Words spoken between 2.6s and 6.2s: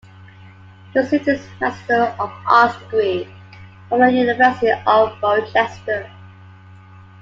degree from the University of Rochester.